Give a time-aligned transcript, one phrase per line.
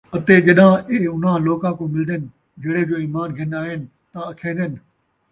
[0.15, 2.21] اَتے ڄَݙاں اِیہ اُنھاں لوکاں کوں مِلدن
[2.61, 3.81] جِہڑے جو اِیمان گِھن آئِن
[4.11, 4.71] تاں اَکھیندن،